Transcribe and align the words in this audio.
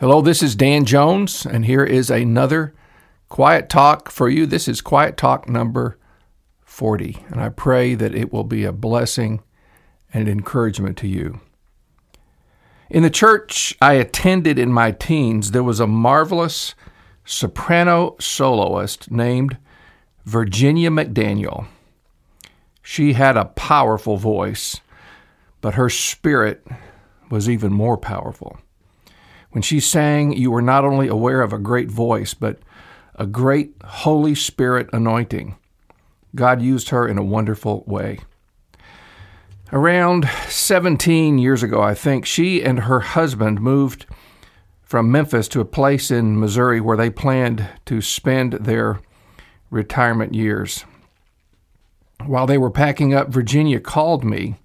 Hello, 0.00 0.20
this 0.20 0.42
is 0.42 0.56
Dan 0.56 0.84
Jones, 0.86 1.46
and 1.46 1.66
here 1.66 1.84
is 1.84 2.10
another 2.10 2.74
Quiet 3.28 3.68
Talk 3.68 4.10
for 4.10 4.28
you. 4.28 4.44
This 4.44 4.66
is 4.66 4.80
Quiet 4.80 5.16
Talk 5.16 5.48
number 5.48 5.96
40, 6.62 7.24
and 7.28 7.40
I 7.40 7.48
pray 7.50 7.94
that 7.94 8.12
it 8.12 8.32
will 8.32 8.42
be 8.42 8.64
a 8.64 8.72
blessing 8.72 9.40
and 10.12 10.28
encouragement 10.28 10.98
to 10.98 11.06
you. 11.06 11.38
In 12.90 13.04
the 13.04 13.08
church 13.08 13.76
I 13.80 13.92
attended 13.92 14.58
in 14.58 14.72
my 14.72 14.90
teens, 14.90 15.52
there 15.52 15.62
was 15.62 15.78
a 15.78 15.86
marvelous 15.86 16.74
soprano 17.24 18.16
soloist 18.18 19.12
named 19.12 19.58
Virginia 20.24 20.90
McDaniel. 20.90 21.66
She 22.82 23.12
had 23.12 23.36
a 23.36 23.44
powerful 23.44 24.16
voice, 24.16 24.80
but 25.60 25.74
her 25.74 25.88
spirit 25.88 26.66
was 27.30 27.48
even 27.48 27.72
more 27.72 27.96
powerful. 27.96 28.58
When 29.54 29.62
she 29.62 29.78
sang, 29.78 30.32
you 30.32 30.50
were 30.50 30.60
not 30.60 30.84
only 30.84 31.06
aware 31.06 31.40
of 31.40 31.52
a 31.52 31.60
great 31.60 31.88
voice, 31.88 32.34
but 32.34 32.58
a 33.14 33.24
great 33.24 33.76
Holy 33.84 34.34
Spirit 34.34 34.90
anointing. 34.92 35.54
God 36.34 36.60
used 36.60 36.88
her 36.88 37.06
in 37.06 37.18
a 37.18 37.22
wonderful 37.22 37.84
way. 37.86 38.18
Around 39.72 40.28
17 40.48 41.38
years 41.38 41.62
ago, 41.62 41.80
I 41.80 41.94
think, 41.94 42.26
she 42.26 42.64
and 42.64 42.80
her 42.80 42.98
husband 42.98 43.60
moved 43.60 44.06
from 44.82 45.12
Memphis 45.12 45.46
to 45.48 45.60
a 45.60 45.64
place 45.64 46.10
in 46.10 46.40
Missouri 46.40 46.80
where 46.80 46.96
they 46.96 47.08
planned 47.08 47.68
to 47.86 48.00
spend 48.00 48.54
their 48.54 49.02
retirement 49.70 50.34
years. 50.34 50.84
While 52.26 52.48
they 52.48 52.58
were 52.58 52.72
packing 52.72 53.14
up, 53.14 53.28
Virginia 53.28 53.78
called 53.78 54.24
me 54.24 54.56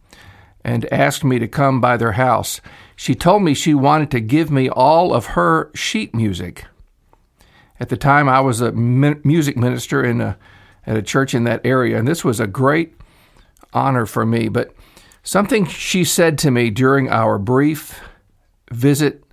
and 0.64 0.92
asked 0.92 1.24
me 1.24 1.40
to 1.40 1.48
come 1.48 1.80
by 1.80 1.98
their 1.98 2.14
house. 2.14 2.62
She 2.96 3.16
told 3.16 3.44
me 3.44 3.54
she 3.54 3.74
wanted 3.74 4.12
to 4.12 4.20
give 4.20 4.52
me 4.52 4.70
all 4.70 5.14
of 5.14 5.28
her 5.28 5.72
sheet 5.74 6.14
music. 6.14 6.66
At 7.80 7.90
the 7.90 7.98
time, 7.98 8.28
I 8.28 8.42
was 8.42 8.60
a 8.60 8.74
music 8.74 9.56
minister 9.56 10.04
in 10.04 10.20
a, 10.20 10.38
at 10.86 10.98
a 10.98 11.02
church 11.02 11.34
in 11.34 11.46
that 11.46 11.66
area, 11.66 11.98
and 11.98 12.08
this 12.08 12.26
was 12.26 12.40
a 12.40 12.48
great 12.48 12.94
honor 13.74 14.06
for 14.06 14.26
me. 14.26 14.50
But 14.50 14.74
something 15.24 15.66
she 15.66 16.04
said 16.04 16.38
to 16.40 16.52
me 16.52 16.70
during 16.70 17.10
our 17.10 17.38
brief 17.38 18.02
visit 18.72 19.24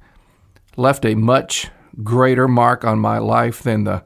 left 0.77 1.05
a 1.05 1.17
much 1.17 1.69
greater 2.03 2.47
mark 2.47 2.85
on 2.85 2.99
my 2.99 3.19
life 3.19 3.63
than 3.63 3.85
the 3.85 4.05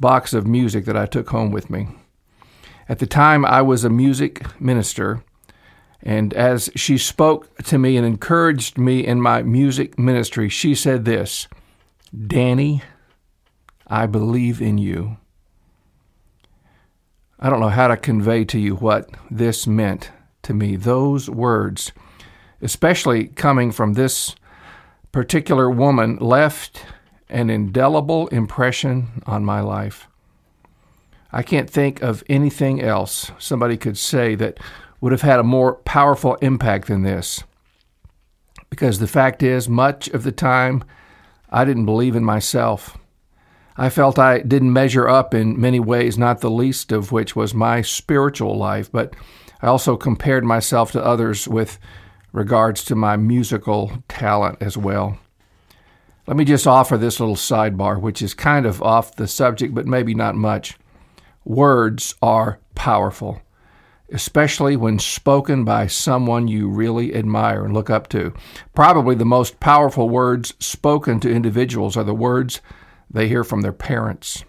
box 0.00 0.32
of 0.32 0.46
music 0.46 0.86
that 0.86 0.96
I 0.96 1.06
took 1.06 1.28
home 1.28 1.50
with 1.50 1.68
me. 1.68 1.88
At 2.88 2.98
the 2.98 3.06
time, 3.06 3.44
I 3.44 3.62
was 3.62 3.84
a 3.84 3.90
music 3.90 4.60
minister 4.60 5.22
and 6.06 6.34
as 6.34 6.68
she 6.76 6.98
spoke 6.98 7.56
to 7.64 7.78
me 7.78 7.96
and 7.96 8.06
encouraged 8.06 8.76
me 8.76 9.04
in 9.06 9.22
my 9.22 9.42
music 9.42 9.98
ministry, 9.98 10.50
she 10.50 10.74
said 10.74 11.06
this 11.06 11.48
Danny, 12.26 12.82
I 13.86 14.04
believe 14.06 14.60
in 14.60 14.76
you. 14.76 15.16
I 17.40 17.48
don't 17.48 17.60
know 17.60 17.70
how 17.70 17.88
to 17.88 17.96
convey 17.96 18.44
to 18.44 18.58
you 18.58 18.76
what 18.76 19.08
this 19.30 19.66
meant 19.66 20.10
to 20.42 20.52
me. 20.52 20.76
Those 20.76 21.30
words, 21.30 21.92
especially 22.60 23.28
coming 23.28 23.72
from 23.72 23.94
this 23.94 24.36
particular 25.10 25.70
woman, 25.70 26.16
left 26.16 26.84
an 27.30 27.48
indelible 27.48 28.28
impression 28.28 29.22
on 29.26 29.44
my 29.44 29.60
life. 29.60 30.06
I 31.32 31.42
can't 31.42 31.68
think 31.68 32.02
of 32.02 32.22
anything 32.28 32.80
else 32.80 33.32
somebody 33.38 33.76
could 33.76 33.98
say 33.98 34.34
that 34.36 34.58
would 35.04 35.12
have 35.12 35.20
had 35.20 35.38
a 35.38 35.42
more 35.44 35.74
powerful 35.74 36.36
impact 36.36 36.88
than 36.88 37.02
this. 37.02 37.44
Because 38.70 39.00
the 39.00 39.06
fact 39.06 39.42
is, 39.42 39.68
much 39.68 40.08
of 40.08 40.22
the 40.22 40.32
time, 40.32 40.82
I 41.50 41.66
didn't 41.66 41.84
believe 41.84 42.16
in 42.16 42.24
myself. 42.24 42.96
I 43.76 43.90
felt 43.90 44.18
I 44.18 44.38
didn't 44.38 44.72
measure 44.72 45.06
up 45.06 45.34
in 45.34 45.60
many 45.60 45.78
ways, 45.78 46.16
not 46.16 46.40
the 46.40 46.50
least 46.50 46.90
of 46.90 47.12
which 47.12 47.36
was 47.36 47.52
my 47.52 47.82
spiritual 47.82 48.56
life, 48.56 48.90
but 48.90 49.14
I 49.60 49.66
also 49.66 49.98
compared 49.98 50.42
myself 50.42 50.90
to 50.92 51.04
others 51.04 51.46
with 51.46 51.78
regards 52.32 52.82
to 52.86 52.94
my 52.94 53.18
musical 53.18 54.02
talent 54.08 54.62
as 54.62 54.78
well. 54.78 55.18
Let 56.26 56.38
me 56.38 56.46
just 56.46 56.66
offer 56.66 56.96
this 56.96 57.20
little 57.20 57.36
sidebar, 57.36 58.00
which 58.00 58.22
is 58.22 58.32
kind 58.32 58.64
of 58.64 58.82
off 58.82 59.16
the 59.16 59.28
subject, 59.28 59.74
but 59.74 59.84
maybe 59.84 60.14
not 60.14 60.34
much. 60.34 60.78
Words 61.44 62.14
are 62.22 62.58
powerful 62.74 63.42
especially 64.14 64.76
when 64.76 64.96
spoken 64.96 65.64
by 65.64 65.88
someone 65.88 66.46
you 66.46 66.68
really 66.68 67.14
admire 67.14 67.64
and 67.64 67.74
look 67.74 67.90
up 67.90 68.08
to. 68.08 68.32
Probably 68.72 69.16
the 69.16 69.24
most 69.24 69.58
powerful 69.58 70.08
words 70.08 70.54
spoken 70.60 71.18
to 71.20 71.30
individuals 71.30 71.96
are 71.96 72.04
the 72.04 72.14
words 72.14 72.60
they 73.10 73.26
hear 73.26 73.42
from 73.42 73.62
their 73.62 73.72
parents. 73.72 74.44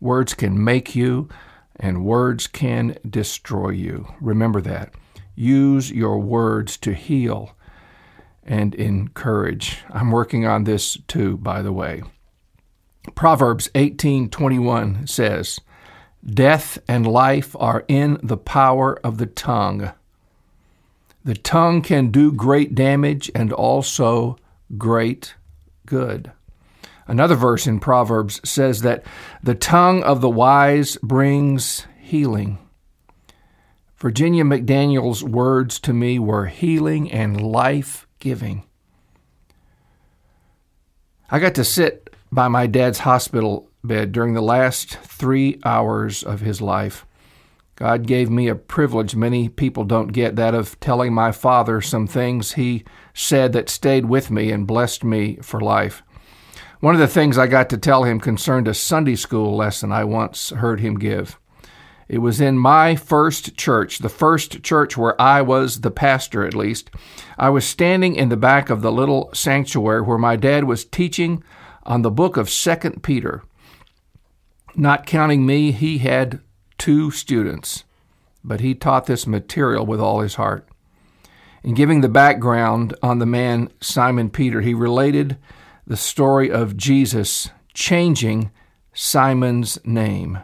Words 0.00 0.32
can 0.32 0.62
make 0.62 0.94
you, 0.94 1.28
and 1.76 2.04
words 2.04 2.46
can 2.46 2.96
destroy 3.08 3.70
you. 3.70 4.14
Remember 4.20 4.60
that. 4.60 4.94
Use 5.34 5.90
your 5.90 6.20
words 6.20 6.76
to 6.78 6.94
heal 6.94 7.56
and 8.44 8.76
encourage. 8.76 9.78
I'm 9.90 10.12
working 10.12 10.46
on 10.46 10.64
this 10.64 10.96
too, 11.08 11.36
by 11.38 11.62
the 11.62 11.72
way. 11.72 12.02
Proverbs 13.16 13.68
18:21 13.74 15.08
says, 15.08 15.60
Death 16.24 16.78
and 16.88 17.06
life 17.06 17.54
are 17.58 17.84
in 17.86 18.18
the 18.22 18.36
power 18.36 18.98
of 19.04 19.18
the 19.18 19.26
tongue. 19.26 19.92
The 21.24 21.34
tongue 21.34 21.82
can 21.82 22.10
do 22.10 22.32
great 22.32 22.74
damage 22.74 23.30
and 23.34 23.52
also 23.52 24.38
great 24.78 25.34
good. 25.86 26.32
Another 27.06 27.34
verse 27.34 27.66
in 27.66 27.80
Proverbs 27.80 28.40
says 28.48 28.80
that 28.80 29.04
the 29.42 29.54
tongue 29.54 30.02
of 30.02 30.22
the 30.22 30.30
wise 30.30 30.96
brings 31.02 31.86
healing. 32.00 32.58
Virginia 33.96 34.44
McDaniel's 34.44 35.22
words 35.22 35.78
to 35.80 35.92
me 35.92 36.18
were 36.18 36.46
healing 36.46 37.10
and 37.10 37.40
life 37.40 38.06
giving. 38.18 38.64
I 41.30 41.38
got 41.38 41.54
to 41.56 41.64
sit 41.64 42.14
by 42.32 42.48
my 42.48 42.66
dad's 42.66 43.00
hospital 43.00 43.68
bed 43.86 44.12
during 44.12 44.34
the 44.34 44.40
last 44.40 44.98
three 44.98 45.60
hours 45.64 46.22
of 46.22 46.40
his 46.40 46.60
life. 46.60 47.06
God 47.76 48.06
gave 48.06 48.30
me 48.30 48.48
a 48.48 48.54
privilege 48.54 49.16
many 49.16 49.48
people 49.48 49.84
don't 49.84 50.12
get 50.12 50.36
that 50.36 50.54
of 50.54 50.78
telling 50.78 51.12
my 51.12 51.32
father 51.32 51.80
some 51.80 52.06
things 52.06 52.52
he 52.52 52.84
said 53.12 53.52
that 53.52 53.68
stayed 53.68 54.06
with 54.06 54.30
me 54.30 54.52
and 54.52 54.66
blessed 54.66 55.02
me 55.02 55.36
for 55.42 55.60
life. 55.60 56.02
One 56.80 56.94
of 56.94 57.00
the 57.00 57.08
things 57.08 57.36
I 57.36 57.46
got 57.46 57.70
to 57.70 57.78
tell 57.78 58.04
him 58.04 58.20
concerned 58.20 58.68
a 58.68 58.74
Sunday 58.74 59.16
school 59.16 59.56
lesson 59.56 59.90
I 59.90 60.04
once 60.04 60.50
heard 60.50 60.80
him 60.80 60.98
give. 60.98 61.38
It 62.08 62.18
was 62.18 62.40
in 62.40 62.58
my 62.58 62.94
first 62.94 63.56
church, 63.56 64.00
the 64.00 64.08
first 64.08 64.62
church 64.62 64.96
where 64.96 65.20
I 65.20 65.40
was 65.42 65.80
the 65.80 65.90
pastor 65.90 66.44
at 66.46 66.54
least. 66.54 66.90
I 67.38 67.48
was 67.48 67.64
standing 67.64 68.14
in 68.14 68.28
the 68.28 68.36
back 68.36 68.70
of 68.70 68.82
the 68.82 68.92
little 68.92 69.30
sanctuary 69.32 70.02
where 70.02 70.18
my 70.18 70.36
dad 70.36 70.64
was 70.64 70.84
teaching 70.84 71.42
on 71.84 72.02
the 72.02 72.10
book 72.10 72.36
of 72.36 72.50
Second 72.50 73.02
Peter. 73.02 73.42
Not 74.76 75.06
counting 75.06 75.46
me, 75.46 75.72
he 75.72 75.98
had 75.98 76.40
two 76.78 77.10
students, 77.10 77.84
but 78.42 78.60
he 78.60 78.74
taught 78.74 79.06
this 79.06 79.26
material 79.26 79.86
with 79.86 80.00
all 80.00 80.20
his 80.20 80.34
heart. 80.34 80.68
In 81.62 81.74
giving 81.74 82.00
the 82.00 82.08
background 82.08 82.94
on 83.02 83.18
the 83.18 83.26
man 83.26 83.70
Simon 83.80 84.30
Peter, 84.30 84.60
he 84.60 84.74
related 84.74 85.38
the 85.86 85.96
story 85.96 86.50
of 86.50 86.76
Jesus 86.76 87.50
changing 87.72 88.50
Simon's 88.92 89.78
name. 89.84 90.40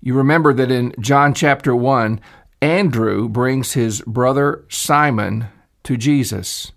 You 0.00 0.14
remember 0.14 0.52
that 0.54 0.70
in 0.70 0.94
John 1.00 1.34
chapter 1.34 1.74
1, 1.74 2.20
Andrew 2.62 3.28
brings 3.28 3.72
his 3.72 4.02
brother 4.02 4.64
Simon 4.68 5.46
to 5.84 5.96
Jesus. 5.96 6.72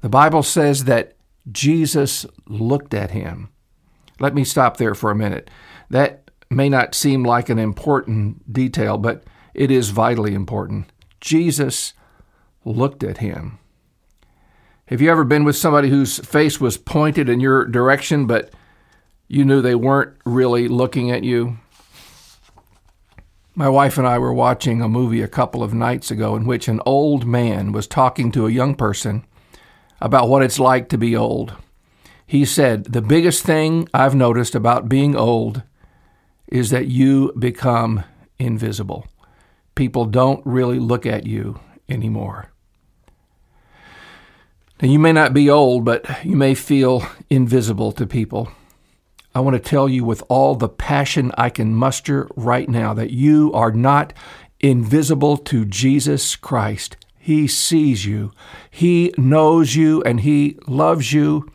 The 0.00 0.08
Bible 0.08 0.42
says 0.42 0.84
that 0.84 1.14
Jesus 1.50 2.24
looked 2.46 2.94
at 2.94 3.10
him. 3.10 3.50
Let 4.20 4.34
me 4.34 4.44
stop 4.44 4.76
there 4.76 4.94
for 4.94 5.10
a 5.10 5.16
minute. 5.16 5.50
That 5.88 6.30
may 6.50 6.68
not 6.68 6.94
seem 6.94 7.24
like 7.24 7.48
an 7.48 7.58
important 7.58 8.52
detail, 8.52 8.98
but 8.98 9.24
it 9.54 9.70
is 9.70 9.90
vitally 9.90 10.34
important. 10.34 10.92
Jesus 11.20 11.94
looked 12.64 13.02
at 13.02 13.18
him. 13.18 13.58
Have 14.86 15.00
you 15.00 15.10
ever 15.10 15.24
been 15.24 15.44
with 15.44 15.56
somebody 15.56 15.88
whose 15.88 16.18
face 16.18 16.60
was 16.60 16.76
pointed 16.76 17.28
in 17.28 17.40
your 17.40 17.64
direction, 17.64 18.26
but 18.26 18.52
you 19.28 19.44
knew 19.44 19.62
they 19.62 19.76
weren't 19.76 20.16
really 20.24 20.66
looking 20.68 21.10
at 21.10 21.22
you? 21.22 21.58
My 23.54 23.68
wife 23.68 23.98
and 23.98 24.06
I 24.06 24.18
were 24.18 24.32
watching 24.32 24.82
a 24.82 24.88
movie 24.88 25.22
a 25.22 25.28
couple 25.28 25.62
of 25.62 25.72
nights 25.72 26.10
ago 26.10 26.34
in 26.34 26.44
which 26.44 26.66
an 26.66 26.80
old 26.84 27.26
man 27.26 27.72
was 27.72 27.86
talking 27.86 28.32
to 28.32 28.46
a 28.46 28.50
young 28.50 28.74
person 28.74 29.24
about 30.00 30.28
what 30.28 30.42
it's 30.42 30.58
like 30.58 30.88
to 30.88 30.98
be 30.98 31.14
old. 31.14 31.54
He 32.30 32.44
said, 32.44 32.84
The 32.84 33.02
biggest 33.02 33.42
thing 33.42 33.88
I've 33.92 34.14
noticed 34.14 34.54
about 34.54 34.88
being 34.88 35.16
old 35.16 35.64
is 36.46 36.70
that 36.70 36.86
you 36.86 37.32
become 37.36 38.04
invisible. 38.38 39.08
People 39.74 40.04
don't 40.04 40.40
really 40.46 40.78
look 40.78 41.04
at 41.06 41.26
you 41.26 41.58
anymore. 41.88 42.52
Now, 44.80 44.86
you 44.86 45.00
may 45.00 45.10
not 45.10 45.34
be 45.34 45.50
old, 45.50 45.84
but 45.84 46.24
you 46.24 46.36
may 46.36 46.54
feel 46.54 47.04
invisible 47.30 47.90
to 47.90 48.06
people. 48.06 48.52
I 49.34 49.40
want 49.40 49.54
to 49.54 49.68
tell 49.68 49.88
you 49.88 50.04
with 50.04 50.22
all 50.28 50.54
the 50.54 50.68
passion 50.68 51.32
I 51.36 51.50
can 51.50 51.74
muster 51.74 52.28
right 52.36 52.68
now 52.68 52.94
that 52.94 53.10
you 53.10 53.52
are 53.54 53.72
not 53.72 54.12
invisible 54.60 55.36
to 55.36 55.64
Jesus 55.64 56.36
Christ. 56.36 56.96
He 57.18 57.48
sees 57.48 58.06
you, 58.06 58.30
He 58.70 59.12
knows 59.18 59.74
you, 59.74 60.00
and 60.04 60.20
He 60.20 60.60
loves 60.68 61.12
you 61.12 61.50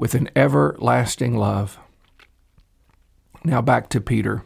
with 0.00 0.14
an 0.14 0.30
everlasting 0.34 1.36
love. 1.36 1.78
Now 3.44 3.60
back 3.60 3.90
to 3.90 4.00
Peter. 4.00 4.42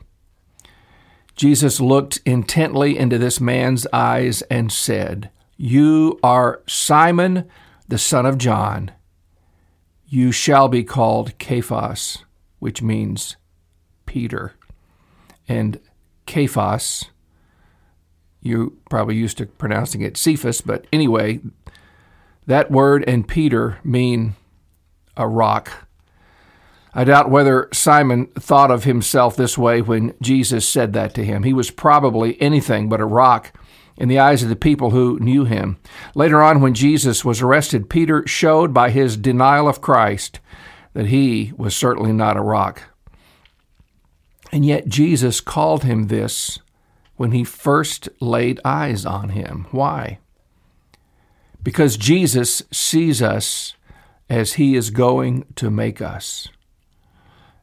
Jesus 1.37 1.81
looked 1.81 2.19
intently 2.27 2.99
into 2.99 3.19
this 3.19 3.41
man's 3.41 3.87
eyes 3.93 4.43
and 4.51 4.73
said, 4.73 5.31
You 5.57 6.19
are 6.25 6.61
Simon, 6.67 7.49
the 7.87 7.99
son 7.99 8.27
of 8.27 8.37
John. 8.37 8.91
You 10.09 10.33
shall 10.33 10.67
be 10.67 10.83
called 10.83 11.35
Cephas, 11.41 12.25
which 12.59 12.83
means 12.83 13.37
Peter. 14.07 14.55
And 15.49 15.79
Cephas, 16.29 17.11
you 18.41 18.77
probably 18.91 19.15
used 19.15 19.39
to 19.39 19.47
pronouncing 19.47 20.01
it 20.01 20.17
Cephas, 20.17 20.63
but 20.63 20.85
anyway, 20.93 21.39
that 22.45 22.73
word 22.73 23.05
and 23.07 23.29
Peter 23.29 23.79
mean 23.85 24.35
a 25.17 25.29
rock. 25.29 25.73
I 26.95 27.05
doubt 27.05 27.31
whether 27.31 27.69
Simon 27.73 28.27
thought 28.27 28.71
of 28.71 28.85
himself 28.85 29.35
this 29.37 29.59
way 29.59 29.83
when 29.83 30.15
Jesus 30.23 30.69
said 30.69 30.93
that 30.93 31.15
to 31.15 31.25
him. 31.25 31.43
He 31.43 31.53
was 31.53 31.71
probably 31.71 32.41
anything 32.41 32.89
but 32.89 33.01
a 33.01 33.07
rock 33.07 33.53
in 33.97 34.09
the 34.09 34.19
eyes 34.19 34.43
of 34.43 34.49
the 34.49 34.57
people 34.57 34.91
who 34.91 35.19
knew 35.19 35.45
him. 35.45 35.77
Later 36.15 36.41
on, 36.41 36.61
when 36.61 36.75
Jesus 36.75 37.25
was 37.25 37.43
arrested, 37.43 37.91
Peter 37.91 38.27
showed 38.27 38.73
by 38.73 38.91
his 38.91 39.17
denial 39.17 39.69
of 39.69 39.81
Christ 39.81 40.41
that 40.93 41.07
he 41.07 41.53
was 41.57 41.75
certainly 41.75 42.13
not 42.13 42.37
a 42.37 42.43
rock. 42.43 42.83
And 44.53 44.65
yet, 44.65 44.87
Jesus 44.87 45.41
called 45.41 45.83
him 45.83 46.07
this 46.07 46.61
when 47.17 47.33
he 47.33 47.43
first 47.43 48.09
laid 48.21 48.61
eyes 48.65 49.05
on 49.05 49.31
him. 49.31 49.67
Why? 49.73 50.19
Because 51.63 51.97
Jesus 51.97 52.63
sees 52.71 53.21
us 53.23 53.75
as 54.29 54.55
he 54.55 54.75
is 54.75 54.91
going 54.91 55.45
to 55.57 55.71
make 55.71 56.01
us. 56.01 56.49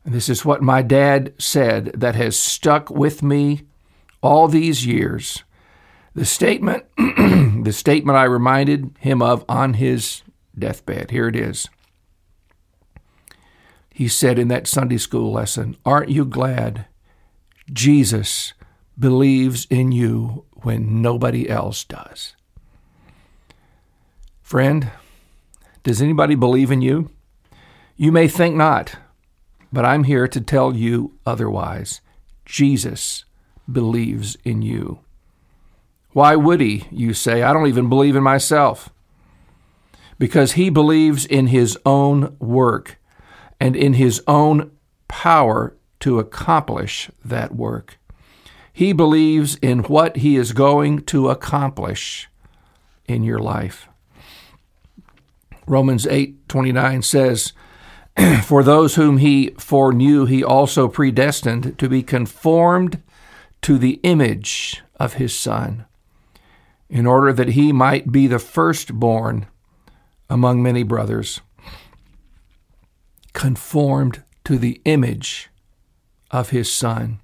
And 0.03 0.13
this 0.13 0.29
is 0.29 0.45
what 0.45 0.61
my 0.61 0.81
dad 0.81 1.33
said 1.37 1.93
that 1.95 2.15
has 2.15 2.37
stuck 2.37 2.89
with 2.89 3.21
me 3.21 3.63
all 4.21 4.47
these 4.47 4.85
years. 4.85 5.43
The 6.13 6.25
statement, 6.25 6.85
the 6.97 7.73
statement 7.73 8.17
I 8.17 8.23
reminded 8.25 8.95
him 8.99 9.21
of 9.21 9.45
on 9.47 9.75
his 9.75 10.23
deathbed. 10.57 11.11
Here 11.11 11.27
it 11.27 11.35
is. 11.35 11.69
He 13.93 14.07
said 14.07 14.39
in 14.39 14.47
that 14.47 14.67
Sunday 14.67 14.97
school 14.97 15.31
lesson, 15.31 15.77
Aren't 15.85 16.09
you 16.09 16.25
glad 16.25 16.87
Jesus 17.71 18.53
believes 18.97 19.67
in 19.69 19.91
you 19.91 20.45
when 20.55 21.01
nobody 21.01 21.49
else 21.49 21.83
does? 21.83 22.35
Friend, 24.41 24.91
does 25.83 26.01
anybody 26.01 26.35
believe 26.35 26.71
in 26.71 26.81
you? 26.81 27.09
You 27.97 28.11
may 28.11 28.27
think 28.27 28.55
not. 28.55 28.95
But 29.73 29.85
I'm 29.85 30.03
here 30.03 30.27
to 30.27 30.41
tell 30.41 30.75
you 30.75 31.13
otherwise. 31.25 32.01
Jesus 32.45 33.23
believes 33.71 34.35
in 34.43 34.61
you. 34.61 34.99
Why 36.11 36.35
would 36.35 36.59
he, 36.59 36.87
you 36.91 37.13
say? 37.13 37.41
I 37.41 37.53
don't 37.53 37.67
even 37.67 37.87
believe 37.87 38.15
in 38.15 38.23
myself. 38.23 38.89
Because 40.19 40.53
he 40.53 40.69
believes 40.69 41.25
in 41.25 41.47
his 41.47 41.77
own 41.85 42.35
work 42.39 42.99
and 43.59 43.75
in 43.75 43.93
his 43.93 44.21
own 44.27 44.71
power 45.07 45.75
to 46.01 46.19
accomplish 46.19 47.09
that 47.23 47.55
work. 47.55 47.97
He 48.73 48.93
believes 48.93 49.55
in 49.61 49.79
what 49.83 50.17
he 50.17 50.35
is 50.35 50.51
going 50.51 51.03
to 51.05 51.29
accomplish 51.29 52.29
in 53.07 53.23
your 53.23 53.39
life. 53.39 53.87
Romans 55.67 56.05
8:29 56.05 57.03
says, 57.03 57.53
For 58.43 58.63
those 58.63 58.95
whom 58.95 59.17
he 59.17 59.51
foreknew, 59.57 60.25
he 60.25 60.43
also 60.43 60.87
predestined 60.87 61.77
to 61.79 61.87
be 61.87 62.03
conformed 62.03 63.01
to 63.61 63.77
the 63.77 63.99
image 64.03 64.83
of 64.99 65.13
his 65.13 65.37
Son, 65.37 65.85
in 66.89 67.05
order 67.05 67.31
that 67.31 67.49
he 67.49 67.71
might 67.71 68.11
be 68.11 68.27
the 68.27 68.39
firstborn 68.39 69.47
among 70.29 70.61
many 70.61 70.83
brothers. 70.83 71.41
Conformed 73.33 74.23
to 74.43 74.57
the 74.57 74.81
image 74.85 75.49
of 76.31 76.49
his 76.49 76.71
Son. 76.71 77.19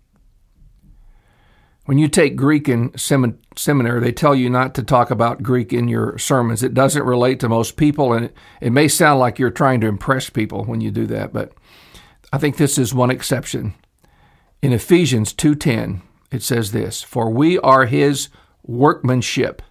When 1.87 1.97
you 1.97 2.09
take 2.09 2.35
Greek 2.35 2.67
in 2.67 2.89
semin- 2.97 3.37
seminary, 3.55 4.01
they 4.01 4.11
tell 4.11 4.35
you 4.35 4.49
not 4.49 4.75
to 4.75 4.83
talk 4.83 5.09
about 5.09 5.41
Greek 5.41 5.71
in 5.71 5.87
your 5.87 6.17
sermons. 6.17 6.61
It 6.61 6.73
doesn't 6.73 7.05
relate 7.05 7.39
to 7.39 7.47
most 7.47 7.77
people, 7.77 8.11
and 8.11 8.25
it, 8.25 8.35
it 8.59 8.73
may 8.73 8.89
sound 8.89 9.21
like 9.21 9.39
you're 9.39 9.49
trying 9.49 9.79
to 9.79 9.87
impress 9.87 10.29
people 10.29 10.65
when 10.65 10.81
you 10.81 10.91
do 10.91 11.05
that, 11.05 11.31
but 11.31 11.53
I 12.33 12.39
think 12.39 12.57
this 12.57 12.77
is 12.77 12.93
one 12.93 13.09
exception. 13.09 13.73
In 14.61 14.73
Ephesians 14.73 15.31
2:10, 15.31 16.01
it 16.29 16.43
says 16.43 16.73
this, 16.73 17.03
"For 17.03 17.29
we 17.29 17.57
are 17.59 17.85
his 17.85 18.27
workmanship, 18.63 19.61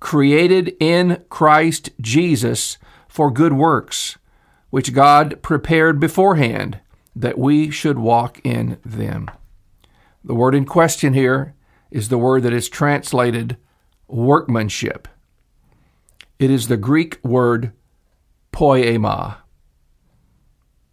created 0.00 0.74
in 0.80 1.22
Christ 1.28 1.90
Jesus 2.00 2.76
for 3.06 3.30
good 3.30 3.52
works, 3.52 4.18
which 4.70 4.92
God 4.92 5.38
prepared 5.42 6.00
beforehand 6.00 6.80
that 7.14 7.38
we 7.38 7.70
should 7.70 8.00
walk 8.00 8.40
in 8.42 8.78
them." 8.84 9.30
The 10.26 10.34
word 10.34 10.56
in 10.56 10.64
question 10.64 11.14
here 11.14 11.54
is 11.88 12.08
the 12.08 12.18
word 12.18 12.42
that 12.42 12.52
is 12.52 12.68
translated 12.68 13.56
workmanship. 14.08 15.06
It 16.40 16.50
is 16.50 16.66
the 16.66 16.76
Greek 16.76 17.20
word 17.24 17.72
poema. 18.50 19.38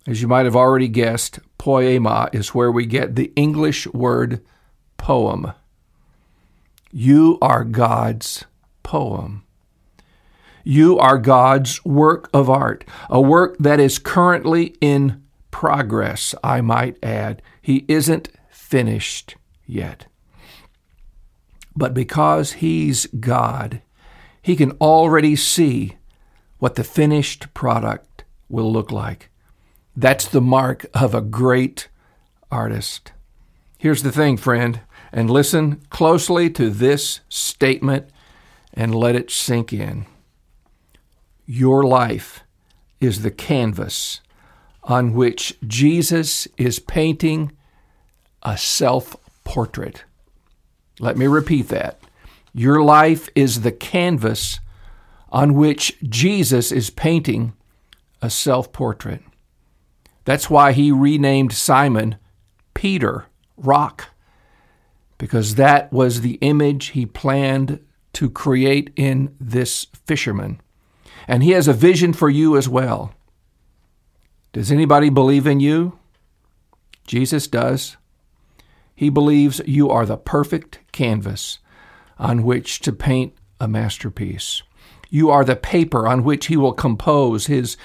As 0.06 0.22
you 0.22 0.28
might 0.28 0.46
have 0.46 0.56
already 0.56 0.88
guessed, 0.88 1.40
poema 1.58 2.30
is 2.32 2.54
where 2.54 2.72
we 2.72 2.86
get 2.86 3.16
the 3.16 3.34
English 3.36 3.88
word 3.88 4.46
poem. 4.98 5.52
You 6.92 7.40
are 7.42 7.64
God's 7.64 8.46
poem. 8.84 9.44
You 10.64 11.00
are 11.00 11.18
God's 11.18 11.84
work 11.84 12.30
of 12.36 12.52
art, 12.52 12.86
a 13.10 13.20
work 13.20 13.58
that 13.58 13.80
is 13.80 13.98
currently 13.98 14.76
in 14.80 15.24
progress, 15.50 16.36
I 16.44 16.62
might 16.62 17.04
add. 17.04 17.42
He 17.62 17.84
isn't 17.88 18.30
finished 18.74 19.36
yet. 19.68 20.08
But 21.76 21.94
because 21.94 22.54
He's 22.54 23.06
God, 23.06 23.84
He 24.42 24.56
can 24.56 24.72
already 24.82 25.36
see 25.36 25.98
what 26.58 26.74
the 26.74 26.84
finished 26.84 27.54
product 27.54 28.24
will 28.50 28.74
look 28.74 28.92
like. 28.92 29.30
That's 29.96 30.28
the 30.28 30.42
mark 30.42 30.88
of 30.92 31.14
a 31.14 31.22
great 31.22 31.88
artist. 32.50 33.12
Here's 33.78 34.02
the 34.02 34.12
thing, 34.12 34.38
friend, 34.38 34.80
and 35.12 35.30
listen 35.30 35.84
closely 35.92 36.50
to 36.50 36.72
this 36.72 37.20
statement 37.30 38.10
and 38.74 38.96
let 38.96 39.16
it 39.16 39.30
sink 39.30 39.72
in. 39.72 40.08
Your 41.46 41.84
life 41.84 42.44
is 43.00 43.22
the 43.22 43.30
canvas 43.30 44.20
on 44.82 45.14
which 45.14 45.60
Jesus 45.68 46.48
is 46.58 46.80
painting 46.80 47.52
a 48.44 48.58
self 48.58 49.16
portrait. 49.44 50.04
Let 51.00 51.18
me 51.18 51.28
repeat 51.28 51.70
that. 51.70 52.00
Your 52.54 52.84
life 52.84 53.30
is 53.36 53.62
the 53.62 53.72
canvas 53.72 54.60
on 55.30 55.56
which 55.56 55.98
Jesus 56.04 56.72
is 56.72 56.90
painting 56.92 57.54
a 58.22 58.30
self 58.30 58.72
portrait. 58.72 59.22
That's 60.26 60.50
why 60.50 60.72
he 60.72 60.92
renamed 60.92 61.54
Simon 61.54 62.18
Peter, 62.74 63.26
Rock, 63.58 64.10
because 65.18 65.56
that 65.56 65.92
was 65.92 66.22
the 66.22 66.36
image 66.42 66.88
he 66.88 67.06
planned 67.06 67.80
to 68.14 68.30
create 68.30 68.92
in 68.96 69.36
this 69.40 69.88
fisherman. 70.06 70.62
And 71.28 71.44
he 71.44 71.52
has 71.52 71.68
a 71.68 71.74
vision 71.74 72.14
for 72.14 72.30
you 72.30 72.58
as 72.58 72.70
well. 72.70 73.14
Does 74.52 74.72
anybody 74.72 75.10
believe 75.10 75.48
in 75.48 75.60
you? 75.60 75.98
Jesus 77.08 77.48
does. 77.48 77.98
He 79.04 79.10
believes 79.10 79.60
you 79.66 79.90
are 79.90 80.06
the 80.06 80.16
perfect 80.16 80.80
canvas 80.94 81.60
on 82.18 82.44
which 82.44 82.80
to 82.80 82.94
paint 82.94 83.34
a 83.60 83.68
masterpiece. 83.68 84.64
You 85.10 85.30
are 85.30 85.44
the 85.44 85.58
paper 85.58 86.08
on 86.08 86.24
which 86.24 86.46
he 86.46 86.56
will 86.56 86.72
compose 86.72 87.48
his 87.48 87.76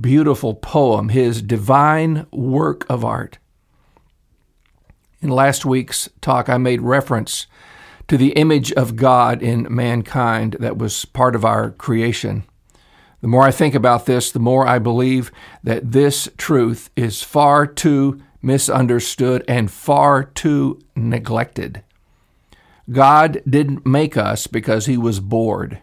beautiful 0.00 0.52
poem, 0.52 1.10
his 1.10 1.42
divine 1.42 2.26
work 2.32 2.84
of 2.90 3.04
art. 3.04 3.38
In 5.20 5.28
last 5.28 5.64
week's 5.64 6.08
talk, 6.20 6.48
I 6.48 6.58
made 6.58 6.82
reference 6.82 7.46
to 8.08 8.16
the 8.16 8.32
image 8.32 8.72
of 8.72 8.96
God 8.96 9.44
in 9.44 9.72
mankind 9.72 10.56
that 10.58 10.76
was 10.76 11.04
part 11.04 11.36
of 11.36 11.44
our 11.44 11.70
creation. 11.70 12.42
The 13.20 13.28
more 13.28 13.44
I 13.44 13.52
think 13.52 13.76
about 13.76 14.06
this, 14.06 14.32
the 14.32 14.40
more 14.40 14.66
I 14.66 14.80
believe 14.80 15.30
that 15.62 15.92
this 15.92 16.28
truth 16.36 16.90
is 16.96 17.22
far 17.22 17.64
too 17.64 18.20
misunderstood 18.44 19.44
and 19.48 19.70
far 19.70 20.22
too 20.22 20.80
neglected. 20.94 21.82
God 22.90 23.42
didn't 23.48 23.86
make 23.86 24.16
us 24.16 24.46
because 24.46 24.86
he 24.86 24.98
was 24.98 25.20
bored. 25.20 25.80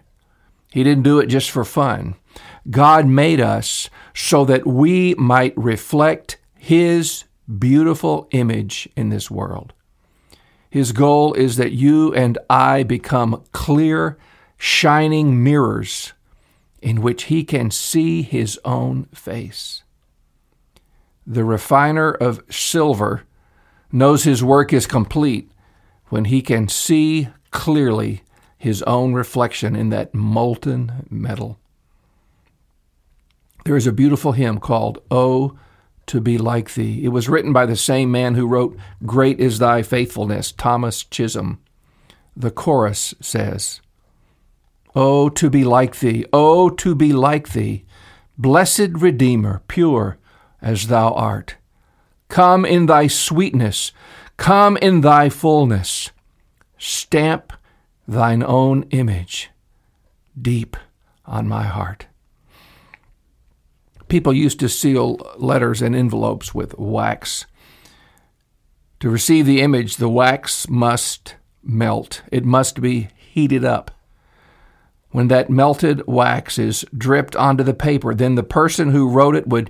He 0.72 0.84
didn't 0.84 1.04
do 1.04 1.20
it 1.20 1.28
just 1.28 1.52
for 1.52 1.66
fun. 1.66 2.16
God 2.70 3.08
made 3.08 3.42
us 3.42 3.90
so 4.14 4.46
that 4.46 4.68
we 4.68 5.16
might 5.16 5.58
reflect 5.58 6.38
his 6.58 7.26
beautiful 7.60 8.28
image 8.32 8.88
in 8.96 9.10
this 9.10 9.32
world. 9.32 9.74
His 10.70 10.92
goal 10.94 11.34
is 11.34 11.58
that 11.58 11.74
you 11.74 12.14
and 12.14 12.38
I 12.50 12.84
become 12.84 13.44
clear, 13.52 14.18
shining 14.58 15.44
mirrors 15.44 16.14
in 16.82 17.02
which 17.02 17.24
he 17.24 17.44
can 17.44 17.72
see 17.72 18.22
his 18.22 18.60
own 18.64 19.06
face. 19.14 19.84
The 21.26 21.44
refiner 21.44 22.12
of 22.12 22.44
silver 22.50 23.24
knows 23.92 24.24
his 24.24 24.44
work 24.44 24.74
is 24.74 24.88
complete 24.88 25.52
when 26.08 26.26
he 26.26 26.42
can 26.42 26.68
see 26.68 27.30
clearly 27.52 28.24
his 28.58 28.82
own 28.84 29.14
reflection 29.14 29.76
in 29.76 29.90
that 29.90 30.14
molten 30.14 31.06
metal. 31.10 31.60
There 33.66 33.76
is 33.76 33.88
a 33.88 33.92
beautiful 33.92 34.32
hymn 34.32 34.60
called 34.60 35.02
Oh, 35.12 35.58
to 36.08 36.20
be 36.20 36.38
like 36.38 36.74
thee. 36.74 37.04
It 37.04 37.10
was 37.10 37.30
written 37.30 37.54
by 37.54 37.66
the 37.66 37.76
same 37.76 38.12
man 38.12 38.36
who 38.36 38.48
wrote 38.48 38.78
Great 39.06 39.40
is 39.40 39.60
thy 39.60 39.84
faithfulness, 39.84 40.52
Thomas 40.52 41.04
Chisholm. 41.04 41.60
The 42.36 42.52
chorus 42.52 43.14
says, 43.22 43.82
Oh, 44.96 45.30
to 45.30 45.50
be 45.50 45.64
like 45.64 46.00
thee, 46.00 46.26
oh, 46.34 46.70
to 46.70 46.96
be 46.96 47.14
like 47.14 47.54
thee, 47.54 47.86
blessed 48.38 48.90
Redeemer, 48.94 49.62
pure 49.68 50.18
as 50.62 50.88
thou 50.88 51.14
art. 51.14 51.56
Come 52.30 52.66
in 52.66 52.86
thy 52.86 53.08
sweetness, 53.08 53.92
come 54.38 54.78
in 54.78 55.02
thy 55.02 55.30
fullness, 55.30 56.12
stamp 56.78 57.54
thine 58.08 58.44
own 58.44 58.84
image 58.92 59.50
deep 60.40 60.78
on 61.26 61.48
my 61.48 61.64
heart. 61.64 62.08
People 64.08 64.34
used 64.34 64.60
to 64.60 64.70
seal 64.70 65.18
letters 65.38 65.82
and 65.82 65.96
envelopes 65.96 66.54
with 66.54 66.78
wax. 66.78 67.46
To 69.00 69.10
receive 69.10 69.46
the 69.46 69.62
image, 69.62 69.98
the 69.98 70.10
wax 70.10 70.68
must 70.70 71.36
melt, 71.64 72.22
it 72.32 72.44
must 72.44 72.82
be 72.82 73.10
heated 73.16 73.64
up. 73.64 73.92
When 75.12 75.28
that 75.28 75.50
melted 75.50 76.08
wax 76.08 76.58
is 76.58 76.86
dripped 76.98 77.36
onto 77.36 77.64
the 77.64 77.74
paper, 77.74 78.16
then 78.16 78.36
the 78.36 78.44
person 78.44 78.92
who 78.92 79.10
wrote 79.10 79.36
it 79.36 79.48
would 79.48 79.70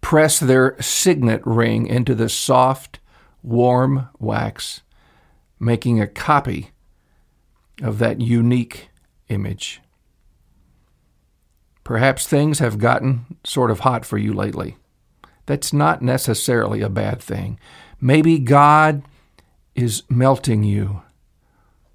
press 0.00 0.38
their 0.38 0.80
signet 0.80 1.40
ring 1.46 1.86
into 1.86 2.14
the 2.14 2.28
soft, 2.28 3.00
warm 3.42 4.08
wax, 4.18 4.82
making 5.58 6.00
a 6.00 6.06
copy 6.06 6.70
of 7.82 7.98
that 7.98 8.20
unique 8.20 8.90
image. 9.28 9.80
Perhaps 11.84 12.26
things 12.26 12.58
have 12.58 12.78
gotten 12.78 13.36
sort 13.44 13.70
of 13.70 13.80
hot 13.80 14.04
for 14.04 14.18
you 14.18 14.32
lately. 14.32 14.76
That's 15.46 15.72
not 15.72 16.02
necessarily 16.02 16.82
a 16.82 16.88
bad 16.88 17.20
thing. 17.20 17.58
Maybe 18.00 18.38
God 18.38 19.02
is 19.74 20.02
melting 20.08 20.62
you 20.62 21.02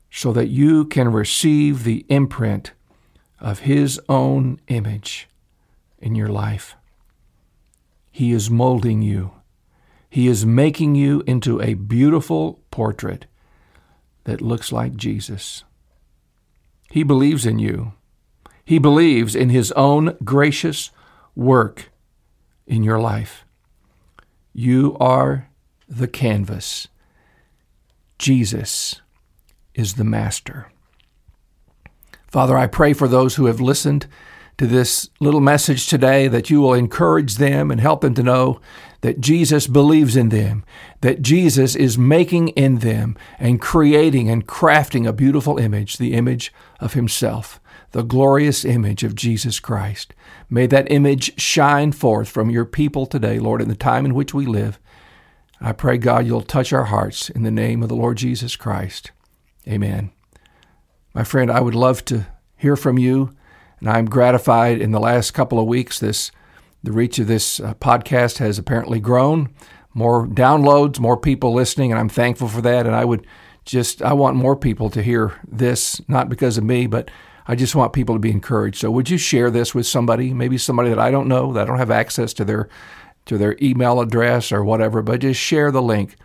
so 0.09 0.33
that 0.33 0.47
you 0.47 0.85
can 0.85 1.11
receive 1.11 1.83
the 1.83 2.05
imprint 2.09 2.71
of 3.39 3.59
His 3.59 3.99
own 4.09 4.59
image 4.67 5.27
in 5.99 6.15
your 6.15 6.29
life. 6.29 6.75
He 8.11 8.31
is 8.31 8.49
molding 8.49 9.01
you. 9.01 9.31
He 10.09 10.27
is 10.27 10.45
making 10.45 10.95
you 10.95 11.23
into 11.27 11.61
a 11.61 11.75
beautiful 11.75 12.59
portrait 12.71 13.25
that 14.23 14.41
looks 14.41 14.71
like 14.71 14.95
Jesus. 14.95 15.63
He 16.89 17.03
believes 17.03 17.45
in 17.45 17.59
you. 17.59 17.93
He 18.65 18.79
believes 18.79 19.35
in 19.35 19.49
His 19.49 19.71
own 19.73 20.17
gracious 20.23 20.91
work 21.35 21.91
in 22.65 22.83
your 22.83 22.99
life. 22.99 23.45
You 24.53 24.97
are 24.99 25.49
the 25.87 26.07
canvas. 26.07 26.87
Jesus 28.17 29.01
is 29.75 29.93
the 29.93 30.03
master. 30.03 30.71
Father, 32.37 32.55
I 32.55 32.67
pray 32.67 32.93
for 32.93 33.07
those 33.07 33.33
who 33.33 33.47
have 33.47 33.59
listened 33.59 34.05
to 34.59 34.67
this 34.67 35.09
little 35.19 35.39
message 35.39 35.87
today 35.87 36.27
that 36.27 36.51
you 36.51 36.61
will 36.61 36.75
encourage 36.75 37.37
them 37.37 37.71
and 37.71 37.81
help 37.81 38.01
them 38.01 38.13
to 38.13 38.21
know 38.21 38.61
that 39.01 39.19
Jesus 39.19 39.65
believes 39.65 40.15
in 40.15 40.29
them, 40.29 40.63
that 41.01 41.23
Jesus 41.23 41.75
is 41.75 41.97
making 41.97 42.49
in 42.49 42.77
them 42.77 43.17
and 43.39 43.59
creating 43.59 44.29
and 44.29 44.47
crafting 44.47 45.07
a 45.07 45.13
beautiful 45.13 45.57
image, 45.57 45.97
the 45.97 46.13
image 46.13 46.53
of 46.79 46.93
Himself, 46.93 47.59
the 47.91 48.03
glorious 48.03 48.63
image 48.63 49.03
of 49.03 49.15
Jesus 49.15 49.59
Christ. 49.59 50.13
May 50.47 50.67
that 50.67 50.91
image 50.91 51.41
shine 51.41 51.91
forth 51.91 52.29
from 52.29 52.51
your 52.51 52.65
people 52.65 53.07
today, 53.07 53.39
Lord, 53.39 53.63
in 53.63 53.67
the 53.67 53.75
time 53.75 54.05
in 54.05 54.13
which 54.13 54.35
we 54.35 54.45
live. 54.45 54.79
I 55.59 55.71
pray, 55.71 55.97
God, 55.97 56.27
you'll 56.27 56.43
touch 56.43 56.71
our 56.71 56.83
hearts 56.83 57.31
in 57.31 57.41
the 57.41 57.49
name 57.49 57.81
of 57.81 57.89
the 57.89 57.95
Lord 57.95 58.17
Jesus 58.17 58.55
Christ. 58.55 59.09
Amen. 59.67 60.11
My 61.17 61.23
friend, 61.23 61.49
I 61.49 61.61
would 61.61 61.73
love 61.73 62.05
to 62.05 62.27
hear 62.57 62.75
from 62.75 62.99
you, 62.99 63.31
and 63.79 63.89
I'm 63.89 64.05
gratified 64.05 64.79
in 64.79 64.91
the 64.91 64.99
last 64.99 65.31
couple 65.31 65.59
of 65.59 65.65
weeks. 65.65 65.97
This 65.97 66.29
the 66.83 66.91
reach 66.91 67.17
of 67.17 67.25
this 67.25 67.59
uh, 67.59 67.73
podcast 67.73 68.37
has 68.37 68.59
apparently 68.59 68.99
grown, 68.99 69.49
more 69.95 70.27
downloads, 70.27 70.99
more 70.99 71.17
people 71.17 71.55
listening, 71.55 71.91
and 71.91 71.99
I'm 71.99 72.07
thankful 72.07 72.47
for 72.47 72.61
that. 72.61 72.85
And 72.85 72.95
I 72.95 73.03
would 73.03 73.25
just 73.65 74.03
I 74.03 74.13
want 74.13 74.35
more 74.35 74.55
people 74.55 74.91
to 74.91 75.01
hear 75.01 75.33
this, 75.47 75.99
not 76.07 76.29
because 76.29 76.55
of 76.55 76.63
me, 76.63 76.85
but 76.85 77.09
I 77.47 77.55
just 77.55 77.73
want 77.73 77.93
people 77.93 78.13
to 78.13 78.19
be 78.19 78.29
encouraged. 78.29 78.77
So 78.77 78.91
would 78.91 79.09
you 79.09 79.17
share 79.17 79.49
this 79.49 79.73
with 79.73 79.87
somebody, 79.87 80.35
maybe 80.35 80.59
somebody 80.59 80.89
that 80.89 80.99
I 80.99 81.09
don't 81.09 81.27
know, 81.27 81.51
that 81.53 81.63
I 81.63 81.65
don't 81.65 81.79
have 81.79 81.89
access 81.89 82.31
to 82.33 82.45
their 82.45 82.69
to 83.25 83.39
their 83.39 83.57
email 83.59 84.01
address 84.01 84.51
or 84.51 84.63
whatever, 84.63 85.01
but 85.01 85.21
just 85.21 85.41
share 85.41 85.71
the 85.71 85.81
link 85.81 86.15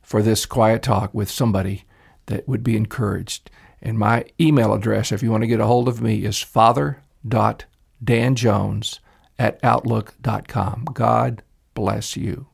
for 0.00 0.22
this 0.22 0.46
quiet 0.46 0.84
talk 0.84 1.12
with 1.12 1.28
somebody 1.28 1.86
that 2.26 2.46
would 2.46 2.62
be 2.62 2.76
encouraged. 2.76 3.50
And 3.80 3.96
my 3.98 4.24
email 4.40 4.74
address, 4.74 5.12
if 5.12 5.22
you 5.22 5.30
want 5.30 5.42
to 5.42 5.48
get 5.48 5.60
a 5.60 5.66
hold 5.66 5.86
of 5.88 6.02
me, 6.02 6.24
is 6.24 6.40
father.danjones 6.40 8.98
at 9.38 9.60
outlook.com. 9.62 10.86
God 10.92 11.44
bless 11.74 12.16
you. 12.16 12.48